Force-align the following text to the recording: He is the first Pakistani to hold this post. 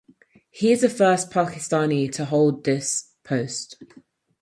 He 0.49 0.71
is 0.71 0.81
the 0.81 0.89
first 0.89 1.29
Pakistani 1.29 2.11
to 2.13 2.25
hold 2.25 2.63
this 2.63 3.11
post. 3.23 3.77